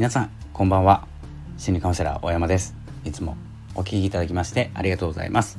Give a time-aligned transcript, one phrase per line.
[0.00, 1.06] 皆さんこんばんは。
[1.58, 2.74] 心理カウンセラー大山です。
[3.04, 3.36] いつも
[3.74, 5.58] お聞きいただきましてありがとうございます、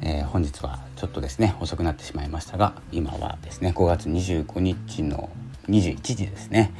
[0.00, 5.30] えー、本日はちょっとですね遅くなってしまいましたが今はですね5月25日の
[5.68, 6.72] 21時ですね、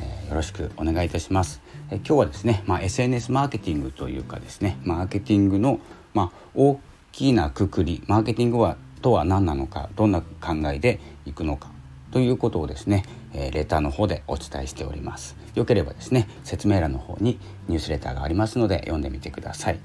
[0.00, 1.60] えー、よろしくお願いいたします、
[1.90, 5.80] えー、今日はですねまあ、SNS マーケティングというかですねマーケティングの
[6.14, 6.80] まあ、大
[7.12, 11.71] きなくくりマーケティングはとは何なのかどんな考えでいくのか
[12.12, 17.38] ということをですね、えレターの方でお伝えしておりますよければですね説明欄の方に
[17.68, 19.80] ニュースレターがありますので読んでみてください、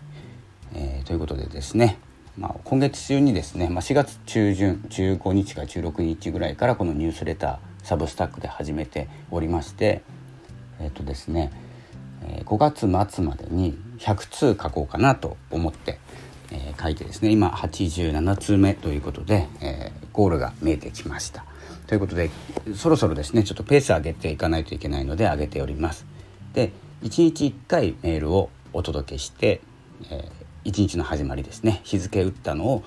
[0.74, 1.98] えー、ということでですね、
[2.38, 10.04] まあ、今月中にですね、まあ、4月中旬15日か16日ぐらいからこのニュースレターサブスタックで始めておりまして
[10.80, 11.52] えっ、ー、とですね
[12.44, 16.00] 5月末までに100通書こうかなと思って、
[16.52, 21.47] えー、書いてですね今87通目ということで、えー、ゴールが見えてきました。
[21.88, 22.30] ということで
[22.76, 26.06] そろそろですねちょっとペース上げていかないといけないので上げております。
[26.54, 26.72] で
[27.04, 29.62] 1日1回メールをお届けして、
[30.10, 32.84] えー、1日の始まりですね日付打ったのを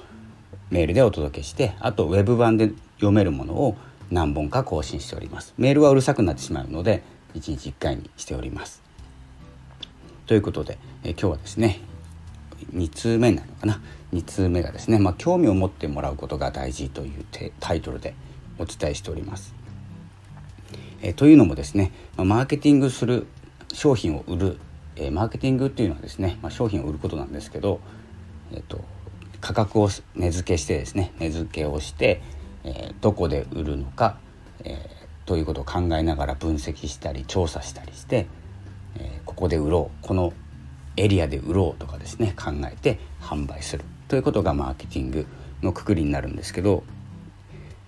[0.70, 3.77] メールでお届けしてあとウェブ版で読めるものを
[4.11, 5.55] 何本か更新しております。
[5.56, 7.02] メールはうるさくなってしまうので
[7.34, 8.83] 1日1回にしております。
[10.27, 11.80] ということで、えー、今日はですね
[12.74, 13.80] 2通目になるのかな
[14.12, 17.24] ？2通目がですね、まあ、興味を持ってもらうことが大事という
[17.61, 18.14] タイトルで
[18.61, 19.55] お伝えしております。
[21.03, 23.27] えというのもですねマーケティングする
[23.72, 24.58] 商品を売る、
[24.97, 27.80] えマーケティングっていうのはですね、ま、商品を売ることなんですけど、
[28.52, 28.84] えっと、
[29.41, 32.20] 価格を値付けしてですね値付けをして、
[32.64, 34.19] えどこで売るのか、
[34.64, 34.91] え、
[35.24, 38.27] ということを考えながら分析したり調査したりして、
[38.98, 40.33] えここで売ろうこの
[40.97, 45.27] エリアで売ろうとかですね考えて販売するということがマーケティング
[45.62, 46.83] のくくりになるんですけど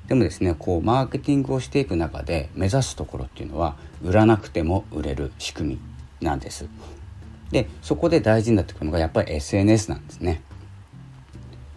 [0.08, 5.78] でもですねこうマーケティングをしていく中で目指すところっていうのは売らなくても売れる仕組
[6.20, 6.68] みなんです。
[7.50, 10.42] でそこで大事になってくるのがやっぱり SNS なんですね。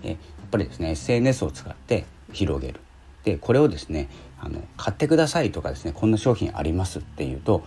[0.01, 0.17] でやっ
[0.49, 2.79] ぱりですね SNS を使って広げる。
[3.23, 4.09] でこれをですね
[4.39, 7.63] あの買ってくださいとかですねこんな商品ありますっていうと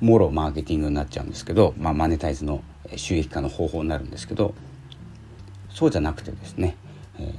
[0.00, 2.62] もろマーケティングになっちゃうんですけど、まあ、マネタイズの
[2.96, 4.54] 収益化の方法になるんですけど
[5.70, 6.76] そうじゃなくてですね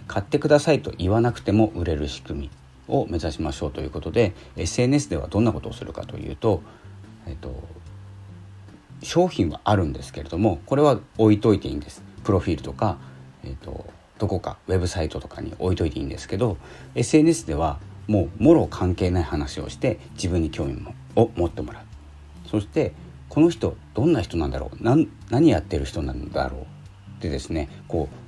[0.07, 2.49] 買ってくださいと言わなくても売れる仕組み
[2.87, 6.61] を目指しましょうということで SNS ではどんなことをするかというと、
[7.25, 7.63] えっと、
[9.03, 12.01] 商品はあるんですけれどもこれは置いといていいんです。
[12.23, 12.97] プロフィールとか、
[13.43, 13.85] えっと、
[14.17, 16.57] どこかウェブサイトとかに置いといていいんですけど
[16.95, 20.81] SNS ではもうもろ関係ない話をして自分に興味
[21.15, 21.83] を持ってもらう。
[22.49, 22.93] そして
[23.29, 24.77] この人どんな人なんだろう？
[24.81, 26.61] 何やってる人なんだろう？
[26.61, 26.65] っ
[27.19, 28.26] てですねこう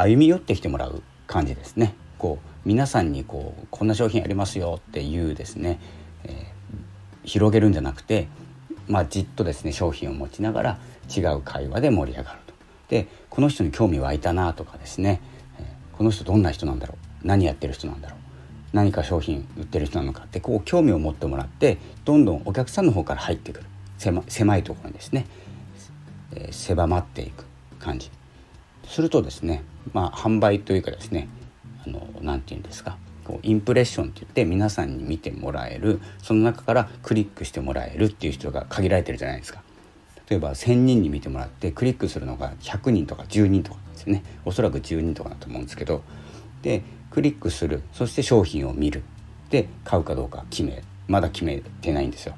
[0.00, 1.94] 歩み寄ってきてもらう感じですね。
[2.16, 5.78] こう皆さんにこうこんな商品ありますよっていうですね、
[6.24, 8.28] えー、広げるんじゃなくて、
[8.88, 10.78] まあ、じっとですね商品を持ちながら
[11.14, 12.54] 違う会話で盛り上がると。
[12.88, 15.20] でこの人に興味湧いたなとかですね、
[15.58, 18.18] えー、この人どんな人なんだろう何やってる人なんだろう
[18.72, 23.66] 何か商品売ってる人なのかってこう興味を持ってもらってどんどんお客さんの方から入ってくる
[24.28, 25.26] 狭いところにですね、
[26.32, 27.44] えー、狭まっていく
[27.78, 28.10] 感じ
[28.90, 29.62] するとですね
[29.92, 31.28] まあ販売というかですね
[32.20, 39.62] 何て言うんですかこうインプレッションって言って皆さんに見てもらえるその中からクリックしてもらえるっていう人が限られてるじゃないですか。
[40.28, 44.22] 例えば1,000人に見てもらってクリックするのが100人とか10人とかですね。
[44.44, 46.02] おそらく10人とかだと思うんですけど。
[46.62, 47.82] でクリックする。
[47.92, 49.02] そして商品を見る。
[49.50, 52.34] で買うかどうか決めまだ決めてないんですよ。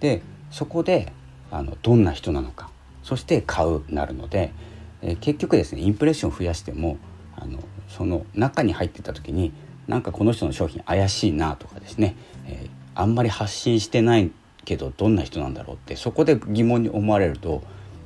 [0.00, 1.12] でそこで
[1.50, 2.70] あのどんな人なのか。
[3.02, 4.52] そして買うなるので
[5.02, 6.96] え結局ですねインプレッションを増やしても
[7.36, 7.58] あの
[7.88, 9.52] その中に入ってた時に
[9.88, 14.30] なんかこの人の商品怪しいなとかですね、えー、あんまり発信してない
[14.64, 17.62] けどどんな人なんだろうってそこで疑問に思われると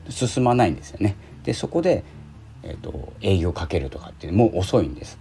[0.09, 1.17] 進まないんですよね。
[1.45, 2.05] でそこで、
[2.63, 5.19] えーと、営業かけるとかってもう遅いんです。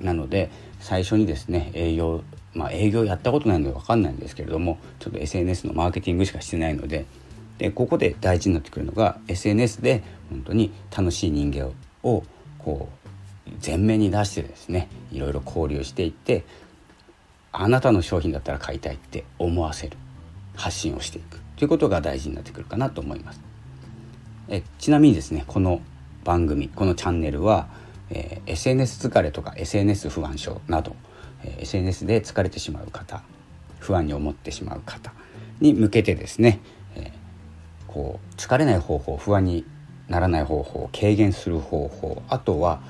[0.00, 2.22] なので最初にですね営業
[2.52, 7.06] まあ営業やったことないので分かんないんですけれどもちょっと SNS のマーケティングしかしてないので
[7.58, 11.72] でここで大事になってくるのが SNS で本当に楽しい人間
[12.02, 12.24] を
[12.58, 12.88] こ
[13.46, 16.44] う前面に出してですねいろいろ交流していって
[17.52, 19.96] あなたの商品だったら買いたいって思わせる
[20.56, 23.40] 発信をしていくということが大事になってくるかなと思います。
[24.48, 25.80] えちなみにですねこの
[26.24, 27.68] 番組このチャンネルは、
[28.10, 30.96] えー、SNS 疲れとか SNS 不安症など、
[31.42, 33.22] えー、SNS で疲れてしまう方
[33.78, 35.12] 不安に思ってしまう方
[35.60, 36.60] に向けてですね、
[36.96, 37.12] えー、
[37.94, 39.64] こう疲れない方法不安に
[40.08, 42.82] ならない方法軽減する方法あとは、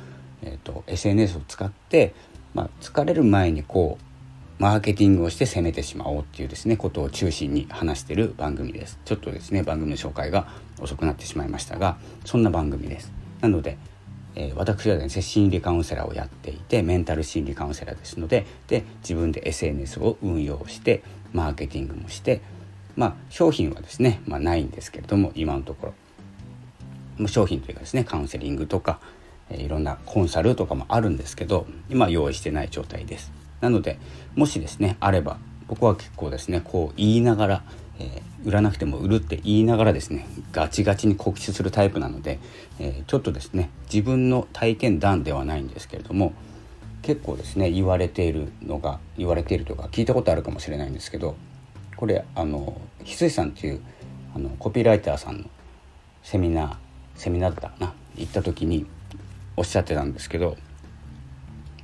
[0.43, 2.15] えーと、SNS を使って、
[2.55, 8.99] まあ、疲れる前にこうマーケティングをして攻めてしまおうっていうですねことを中心に話してる番組です。
[9.05, 10.49] ちょっとですね番組の紹介が
[10.81, 13.13] 遅くなってしまいましたがそんな番組です。
[13.43, 13.77] なので、
[14.37, 21.03] えー、私はですね心理カウンセラーをやっていてメンタル心理カウンセラーですのでで自分で SNS を運用して
[21.33, 22.41] マーケティングもして
[22.97, 25.95] まあ商品はですね、まあ、ないんですけれども今のところ。
[27.29, 28.99] 商品というかですねカウンセリングとか
[29.51, 33.33] えいろんなコンサルとかもあるんですけど今用意してない状態です。
[33.61, 33.99] なので
[34.35, 35.39] もしですねあれば
[35.69, 37.63] 僕は結構ですねこう言いながら、
[37.99, 42.39] えー、売らなくても売るって言いながらですねガチガチに告知するタイプなので、
[42.79, 46.35] えー、ちょっとですね自分の体験談ではないんですけれども
[47.01, 51.37] 結構ですね言われているのが言われているとか聞いたことあるかもしれないんですけど
[51.97, 53.81] これあの翡翠さんっていう
[54.35, 55.45] あのコピーライターさんの
[56.23, 56.77] セミナー
[57.15, 57.95] セミナーだったかな？
[58.17, 58.87] 行った時に
[59.57, 60.57] おっしゃってたんですけど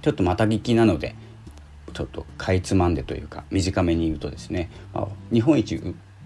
[0.02, 1.14] ちょっとまた聞きなので
[1.92, 5.80] ちょっとかいつまんでというか短めに言うとですね、まあ、日本一、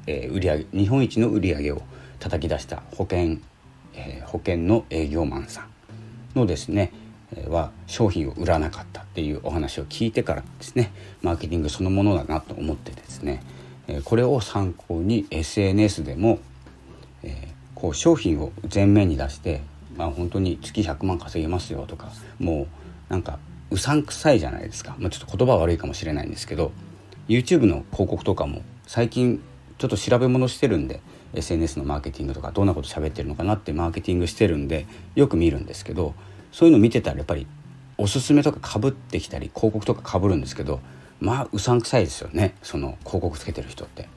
[0.07, 1.83] えー、売上日本一の売り上げを
[2.19, 3.39] 叩き出した保険、
[3.95, 6.93] えー、保険の営業マンさんのですね、
[7.35, 10.93] え、は商品を売らなかったっていうお話を聞いてからですね
[11.23, 13.43] マーケティングそのものだなと思ってですね、
[14.05, 16.39] これを参考に SNS でも、
[17.23, 17.35] えー、
[17.75, 19.63] こう商品を前面に出して
[19.97, 22.67] まあ本当に月100万稼げますよとかもう
[23.13, 23.39] なんか
[23.71, 26.73] うさんくさいじゃないですか、まあ、ちょっと言葉悪いかもしれないんですけど
[27.29, 29.43] YouTube の広告とかも最近
[29.79, 31.01] ちょっと調べ物してるんで
[31.35, 36.15] SNS のマーケティングとかどんなこと喋ってるのかなってマーケティングしてるんでよく見るんですけど
[36.53, 37.47] そういうの見てたらやっぱり
[37.99, 40.81] おすすめとかかぶってきたり広告とかかぶるんですけど
[41.25, 42.55] まあうさんくさいですよね。
[42.63, 44.09] その広告つけてる人って。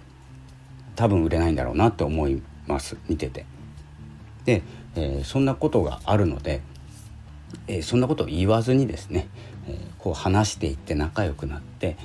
[0.95, 2.97] 多分売れないんだろうなって思います。
[3.07, 3.45] 見てて。
[4.45, 4.63] で、
[4.95, 6.61] えー、そんなことがあるので
[7.67, 9.27] えー、そんなことを言わずにですね、
[9.67, 11.97] えー、こう話していって仲良くなって、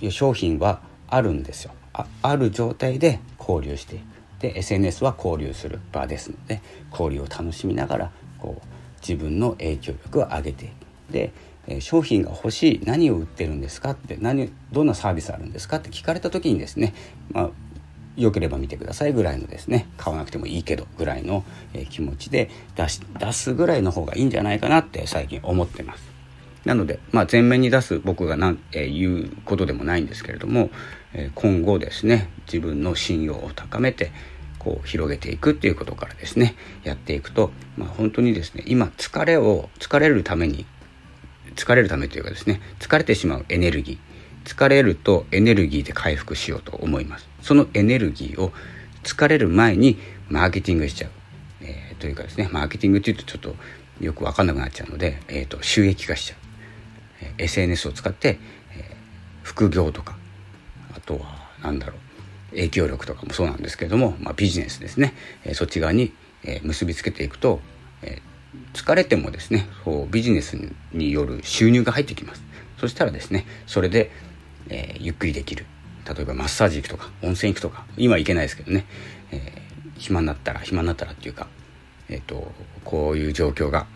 [0.00, 1.72] えー、商品はあるんですよ。
[1.92, 4.04] あある状態で交流していく。
[4.40, 6.60] で SNS は交流する場ですので
[6.90, 8.66] 交流を楽しみながらこう
[9.00, 10.72] 自分の影響力を上げていく。
[11.12, 11.32] で、
[11.66, 16.94] え商品が欲しい何を売ってるんですかって何どんなサービスあるんですかって聞かれた時にですね、
[17.30, 17.50] まあ、
[18.16, 26.14] 良ければ見てくださいぐらいのですね買わなくてもいいけどぐらいの、え気持ちで出し出すぐらいの方がいいんじゃないかなって最近思ってます。
[26.64, 30.70] なので、まあ、前面に出す僕がな、えー、言うことでもないんですけれども、
[31.12, 34.12] え、今後ですね自分の信用を高めて
[34.58, 40.64] こう広げていくっていうことからですねやっていくと、まあ、本当にですね今疲れを疲れるために
[41.56, 43.98] 疲れるためというかですね疲れてしまうエネルギー。
[44.44, 47.26] 疲れるとエネルギーで回復しようと思います。
[47.40, 48.52] そのエネルギーを
[49.02, 49.98] 疲れる前に
[50.28, 51.10] マーケティングしちゃう、
[51.62, 53.54] えー、というかですねマーケティングっていうとちょっと
[54.00, 56.38] よく分かんなくなっちゃうので、えーと、収益化しちゃう、
[57.20, 58.38] えー、SNS を使って、
[58.76, 58.96] えー、
[59.42, 60.16] 副業とか
[60.96, 61.94] あとは何だろ
[62.52, 65.14] う影響力とかもそうなんですけれども、まあ、ビジネスですね、
[65.44, 66.12] えー、そっち側に、
[66.44, 67.60] えー、結びつけていくと、
[68.02, 68.22] えー、
[68.72, 70.58] 疲れてもですねそうビジネス
[70.92, 72.42] による収入が入ってきます
[72.78, 74.10] そしたらですねそれで
[74.68, 75.66] えー、ゆっくりできる
[76.06, 78.84] 例えばマッサージ行くとか温泉行くとか今行けないですけどね、
[79.30, 81.48] えー、暇になったら暇になったらっていうか、
[82.08, 82.52] えーと、
[82.84, 83.86] こういう状況が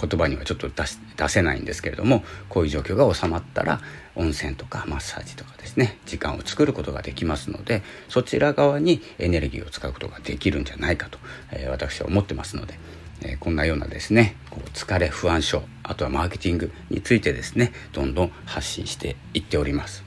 [0.00, 0.82] 言葉にはちょっと出
[1.16, 3.80] 出せないんですけれどもこういう状況が収まったら
[4.16, 11.18] 温泉とかマッサージとかですね時間を作ることができますのでそちら側にエネルギーを使うことができるんじゃないかと、
[11.52, 12.78] えー、私は思ってますので。
[13.22, 20.04] えこんなようなですねこう疲れ不安症あとはマーケティングについてですねどんどん発信していっております。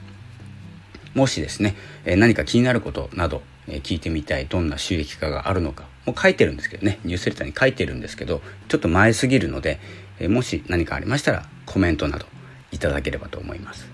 [1.14, 1.74] もしですね、
[2.04, 9.80] え何か気になることなど、え聞いてみたいどんな収益化があるのかもう書いてるんですけどねニュースレターに書いてるんですけどちょっと前すぎるので、
[10.20, 12.26] えもし何かありましたらコメントなど
[12.70, 13.88] いただければと思います。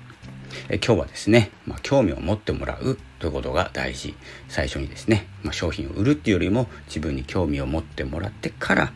[0.68, 4.14] え今日はですね、まあ、興味を持ってもらうということが大事。
[4.48, 8.92] 最初にですね、まあ、商品を売るっていうよりも自分に興味を持ってもらってから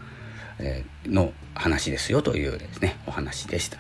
[0.59, 3.79] えの話ですよというですねお話でした。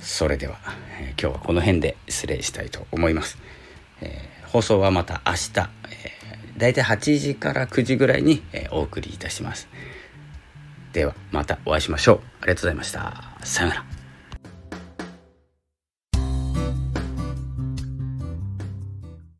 [0.00, 0.58] それでは、
[0.98, 3.38] え今日はこの辺で失礼したいと思います、
[4.00, 9.68] えー、放送はまた明日、えー、だいたい8時から9時ぐらいに、えお送りいたします。
[10.92, 12.20] ではまたお会いしましょう。
[12.40, 13.36] ありがとうございました。
[13.44, 14.01] さようなら。